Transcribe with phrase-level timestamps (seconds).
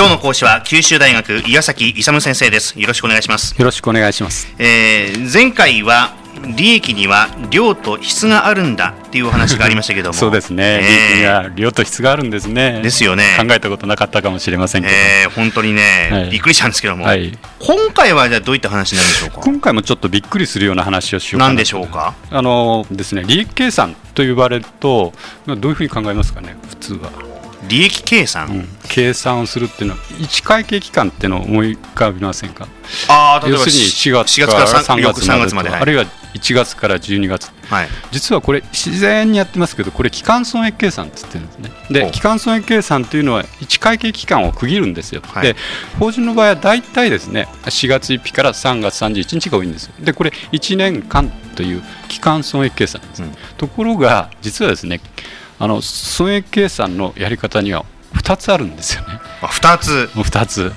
[0.00, 2.80] 今日の講師は九州大学岩崎勇先生です。
[2.80, 3.54] よろしくお願いします。
[3.58, 6.14] よろしくお願いします、えー、前回は
[6.56, 10.12] 利益には量と質があるんだっていうお話がありましたけども。
[10.16, 12.80] そうですね、えー、利益には量と質があるんですね。
[12.82, 13.36] ですよね。
[13.38, 19.40] 考えたことなかったかもしれませんけど、えー、本当にね、はい、びっくりしたんですけども、はい、今回はじゃあどういった話になるんでしょうか？
[19.42, 22.14] 今回もちょっとびっくりするような話をしようかなでしょうか？
[22.30, 25.12] あのですね利益計算と呼ばれると
[25.46, 27.10] どういうふうに考えますかね普通は
[27.68, 32.68] 利益計算、うん、計算をするっていうのは1会計期間っていうのを思い浮かびませんか？
[33.08, 36.04] あ要するに4月から3月まであるいは
[36.34, 41.70] 1月から12月、はい、実はこれ自然にやってますけどこれ期間損益計算って言ってるんですね。
[41.90, 45.56] で期間損益計算というのは1会計期間を区切るんですよ、はい、で
[45.98, 49.92] 法人の場合は大体ですね4月1日から3月31日が多いんですよ。
[50.00, 55.00] でこれ1年間という期間損益計算です、うん、ところが実はですね
[55.60, 59.20] あの損益計算のやり方には2つあるんですよね。
[59.42, 60.10] あ2つ。
[60.14, 60.72] 2つ。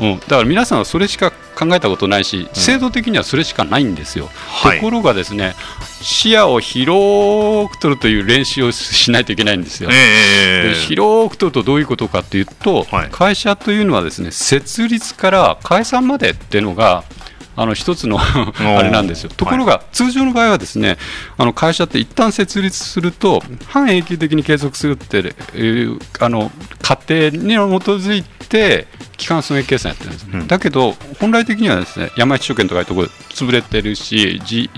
[0.00, 4.28] う、うん、だから皆さんはそれしか考えたことないし、制度的にはそれしかないんですよ。
[4.62, 5.54] ところがですね
[6.02, 9.90] 視野を広く取るという練習をしないといけないんですよ。
[9.92, 17.04] えー、広く取るとどういうことかというと、はい、会社というのはですね設立から解散までっていうのが
[17.58, 19.30] あの一つのあれなんですよ。
[19.36, 20.96] ところが、通常の場合はですね
[21.36, 25.18] あの会社って一旦設立すると半永久的に継続するって
[25.58, 34.70] いうあの過程に基づいて基幹損益計算やってるんです、ね、うん、だけど本来的にはですね山一証券とかいうところ潰れてるし、G、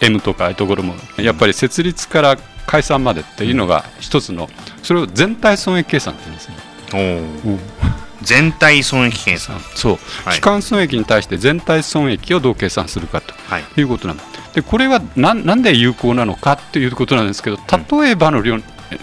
[0.00, 2.36] GM とかいうところもやっぱり設立から
[2.66, 4.48] 解散までっていうのが一つの
[4.82, 8.05] それを全体損益計算って言うんですね。
[8.26, 9.60] 全体損益計算。
[9.74, 13.32] そう、はい、基幹損益に対して全体損益をどう計算するかと
[13.80, 13.82] い。
[13.82, 17.58] うことなんです、はい、でこれはななんで有効なのかということなんですけど
[18.00, 18.58] 例えばの量、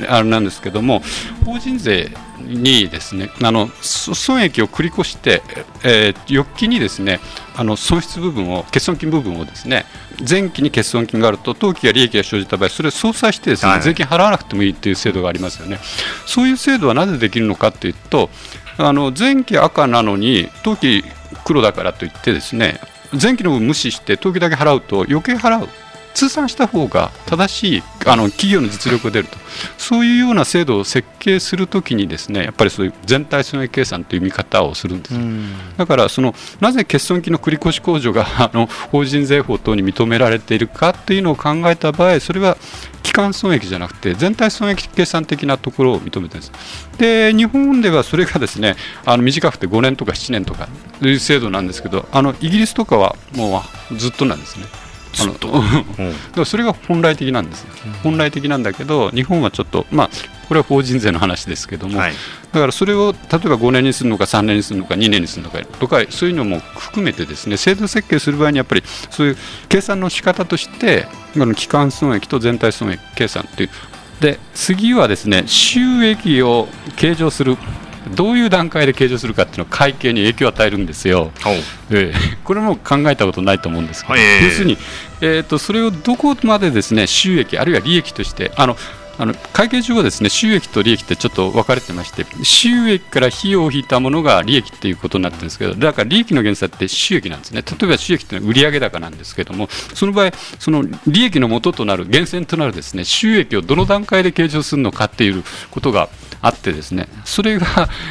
[0.07, 1.01] あれなんですけども
[1.45, 5.41] 法人税にですねあの損益を繰り越して、
[5.83, 7.19] えー、翌期にですね
[7.55, 9.85] あの損失部分を欠損金部分をですね
[10.27, 15.79] 前期に欠損金があると当期が利益が生じた場合それを相殺してですね、はい、税金払わなくてもいいという制度がありますよね。
[16.25, 18.29] そういう制度はなぜできるのかというと
[18.77, 21.03] あの前期赤なのに当期
[21.45, 22.79] 黒だからといってですね
[23.19, 25.69] 前期の分無視して当期だけ払うと余計払う
[26.13, 29.37] 通算した方が正しいあの企業の実力が出ると。
[29.77, 35.15] そういうような制度を設計するときにですねやっぱりそういう全体損益計算という見方をするんです。
[35.77, 42.57] だからそのなぜ欠損金の繰越控除が あの法人税法等に認められているかというのを考えた場合それは
[43.03, 46.51] 基幹損益じゃなくて全体損益計算的なところを認めてるんです。
[46.97, 48.75] で日本ではそれがですね
[49.05, 50.67] あの短くて5年とか7年とか
[50.99, 54.65] という制度なんですけどあのイギリスとかはもうずっとなんですね
[55.19, 55.33] あの、
[56.37, 57.69] うん、それが本来的なんですよ、
[58.03, 60.09] 本来的なんだけど日本はちょっとまあ
[60.47, 62.13] これは法人税の話ですけども、はい、
[62.51, 69.37] だからそれを例えば5年にするのか3年にするのか2年にするのかとかそういうのも含めてですね制度設計する場合にやっぱりそういう
[69.69, 73.69] 計算の仕方として基幹損益と全体損益計算という。
[74.19, 77.57] で次はですね収益を計上する
[78.15, 81.31] どういう段階で計上するかっていうのは会計に影響を与えるんですよ。
[81.89, 84.77] えー、 これも考えたことないと思うんですけど、えー、要するに、
[85.21, 88.77] えーと、それをどこまでですね収益あるいは利益としてあの
[89.17, 97.61] あの会計上はですね収益と利益ってちょっと分かれてまして収益から費用を引いたものが利益っていうことになってるんですけどだから利益の原則って収益なんですね。
[97.61, 106.09] 例えば収益って売上高なんですけどもその場合その利益の元となる源泉となるですね収益をどの段階で計上するのかっていうことが
[106.41, 107.65] あってですねそれが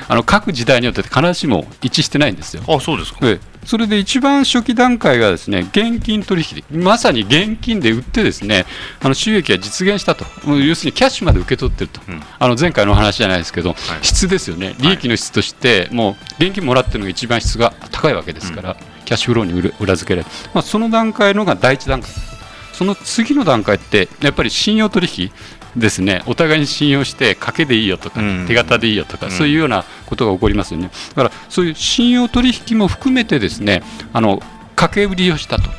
[0.09, 2.63] あの各時代によって必ずしも一致してないんですよ。
[2.69, 3.19] あそうですか、
[3.65, 6.65] それで一番初期段階がですね現金取引。
[6.83, 8.67] まさに現金で売ってですね
[9.00, 10.25] あの収益が実現したと。
[10.47, 14.75] 要するにキャッシュまで受け取ってると、うん、あの前回の話じゃないですけど、はい、質ですよね。
[14.81, 22.11] 利益の質としてもう現金もらってるのが一番質が高いわけですから、うん、キャッシュフローに裏付けられる、まあ、その段階のが第一段階。
[22.72, 25.31] その次の段階ってやっぱり信用取引
[25.77, 26.22] ですね。
[26.27, 30.91] お互いに信用して賭けでいいよとか、手形でいいよとか、そういうようなことが起こりますよね。
[31.10, 33.83] だからそういう信用取引も含めてですね
[34.13, 34.41] あの
[34.77, 35.71] 掛け売りをしたと、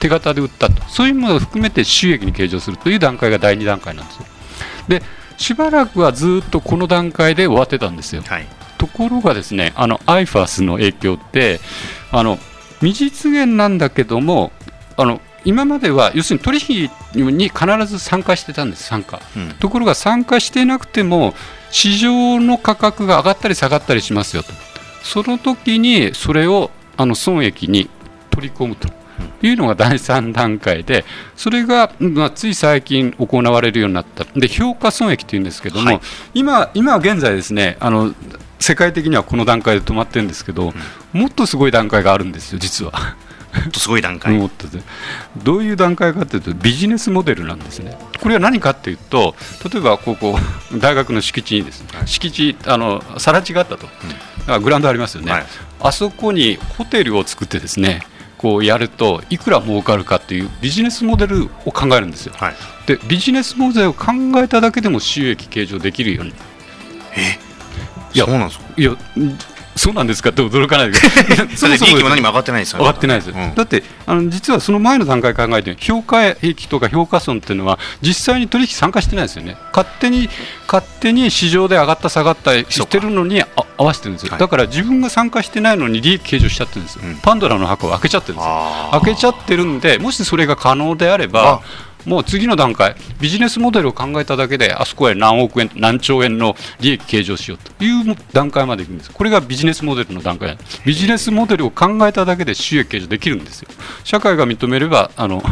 [0.00, 0.82] 手形で売ったと。
[0.88, 4.24] そういうものを含めて収益に計上するという段階が第2段階なんですよ。
[4.88, 5.02] で
[5.36, 8.46] しばらくはずっとこの段階で終わってたんですよ、はい、
[8.78, 11.60] ところがですねあの IFAS の影響って
[12.10, 12.38] あの
[12.80, 14.52] 未実現なんだけども
[14.96, 16.58] あの今までは要するに取
[17.14, 21.34] 引に必ず参加してたんです、参加、うん、ところが参加していなくても、
[21.70, 24.52] 市場の価格が上がったり下がったりしますよと、
[25.02, 27.88] その時にそれをあの損益に
[28.30, 28.88] 取り込むと。
[29.42, 31.04] いうのが第3段階で、
[31.36, 36.00] それが、まあ、つい最近行われるようになった、で評価損益というんですけども、はい、
[36.34, 38.14] 今今現在、ですねあの
[38.60, 40.72] 世界的にはこの段階で止まってるんですけど、
[41.14, 42.92] うん、もっとすごい段階があるんですよ実は。
[43.72, 44.38] とすごい段階
[45.42, 47.98] どういう段階かというとビジネスモデルなんですね。
[48.20, 49.34] これは何かというと
[49.70, 50.38] 例えばここ
[50.78, 53.88] 大学の敷地にですね、敷地あの更地があったと、
[54.48, 55.46] うん、グラウンドありますよね、はい、
[55.80, 58.06] あそこにホテルを作ってですね
[58.38, 62.54] こうやるといくら儲かるかっていうビジネスモデルを考えるんですよ、はい、
[62.86, 66.32] でビジネスモデルを考えただけでも収益計上できるように。
[67.16, 67.38] え？
[68.14, 68.64] いやそうなんですか？
[68.76, 68.96] いや
[69.76, 70.30] そうなんですか？
[70.30, 70.98] って驚かないで
[71.56, 79.56] そもそも利益も何も上がってないですよ上がってないです、うん、だってあの実はその前の段階考えて評価益とか評価損っていうのは実際に取引参加してないですよね。
[79.72, 80.28] 勝手に
[80.66, 83.42] 勝手に市場で上がった下がったしてるのに
[83.76, 88.88] 合わせてるんですよ、はい、だから自分が参加してないのに利益計上しちゃってるんですよ、うん、パンドラの箱を開けちゃってるんですよ。
[88.92, 91.62] 開けちゃってるんでもしそれが可能であれば
[92.04, 103.68] もう次の段階、ビジネスモデルを考えただけで、あそこへ何億円、何兆円の利益計上しようという段階までいくんです、これがビジネスモデルの段階ビジネスモデルを考えただけで収益計上できるんですよ。
[104.04, 105.42] 社会が認めればあの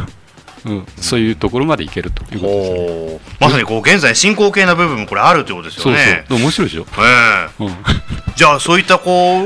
[0.62, 6.26] うん、そういうところまでいけるということです、ね、まさにこう現在進行形な部分もこれあるということですよね。
[6.28, 6.86] そうそう面白いでしょ。
[6.98, 7.74] えー、うん、
[8.36, 9.42] じゃあそういったこ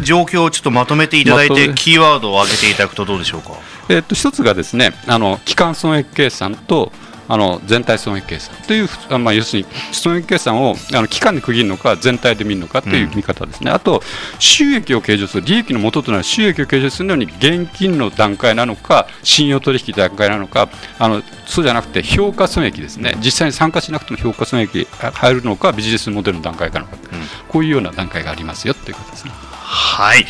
[0.00, 3.52] う状況をちょっとまとめていただいて、キーワードを挙げていただくとどうでしょうか？
[3.88, 6.92] えっと一つがですね、あの期間損益計算と
[7.28, 8.54] あの全体損益計算。
[8.66, 14.02] という、まあ、要するに損益計算をあの期間で区切るのか全体で見るのかという見方ですね、うん、あと
[14.38, 20.68] 収益を計上する利益の元となる収益を計上するのに現金の段階なのか信用取引段階なのか
[20.98, 23.16] あのそうじゃなくて評価損益ですね。
[23.18, 27.00] 実際に参加しなくても評価損益入るのかビジネスモデルの段階かのか、うん、
[27.48, 29.32] こういうような段階がありますよということですね。
[29.52, 30.24] はい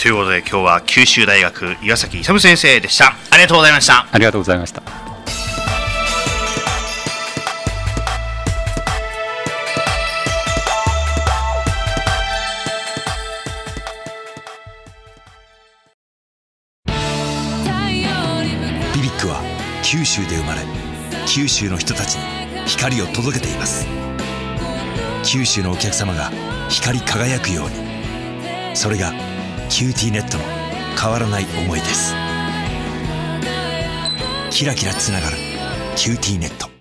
[0.00, 3.12] ということで今日は九州大学岩崎勇先生でした。
[3.30, 4.06] ありがとうございました。
[4.10, 4.82] ありがとうございました。
[19.82, 20.60] 九州で生まれ
[21.26, 22.22] 九州の人たちに
[22.64, 23.86] 光を届けています。
[25.24, 26.30] 九州のお客様が
[26.68, 28.76] 光り輝くように。
[28.76, 29.12] それが
[29.70, 30.44] QTnet の
[31.00, 32.12] 変わらない思いです。
[34.50, 35.36] キラキラつながる
[35.96, 36.79] QTnet。